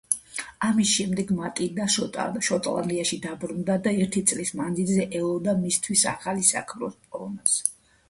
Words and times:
ამის 0.67 0.93
შემდეგ 0.99 1.33
მატილდა 1.39 1.87
შოტლანდიაში 2.47 3.21
დაბრუნდა 3.27 3.77
და 3.87 3.95
ერთი 4.01 4.27
წლის 4.35 4.55
მანძილზე 4.65 5.09
ელოდა 5.23 5.57
მისთვის 5.63 6.11
ახალი 6.17 6.53
საქმროს 6.53 7.03
პოვნას. 7.09 7.59